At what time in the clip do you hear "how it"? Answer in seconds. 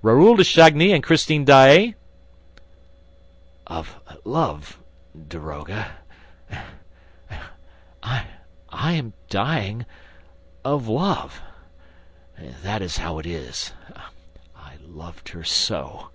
12.96-13.26